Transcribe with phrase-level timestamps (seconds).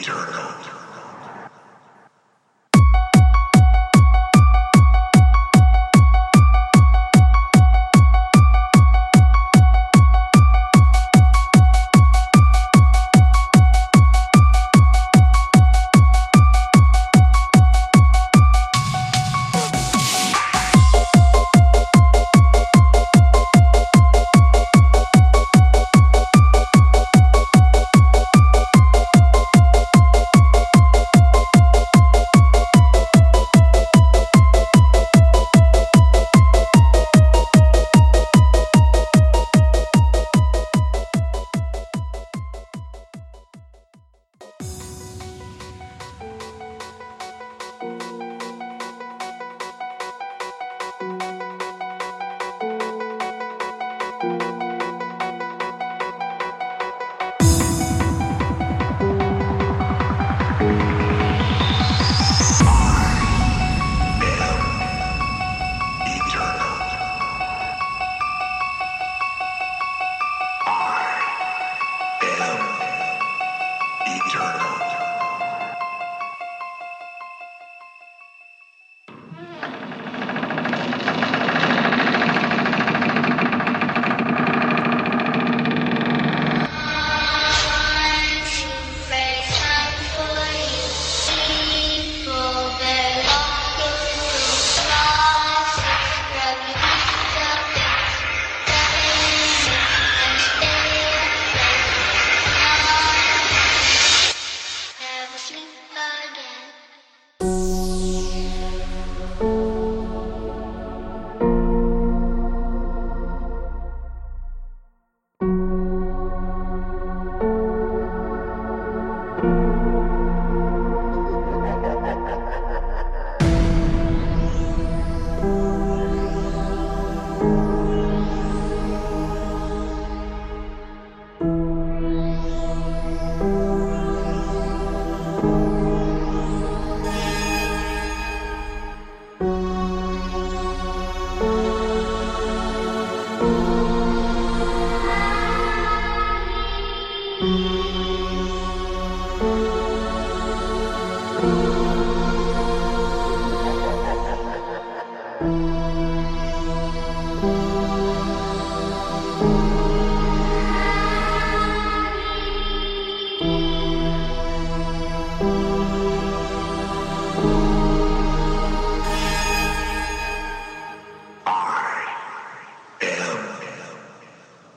[0.00, 0.69] eternal.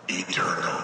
[0.07, 0.82] eternal.